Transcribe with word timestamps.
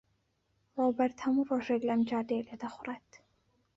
ڕۆبەرت 0.77 1.17
هەموو 1.23 1.47
ڕۆژێک 1.49 1.81
لەم 1.89 2.01
جادەیە 2.09 2.43
لێدەخوڕێت. 2.47 3.09